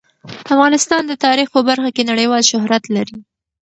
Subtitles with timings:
[0.53, 3.17] افغانستان د تاریخ په برخه کې نړیوال شهرت لري.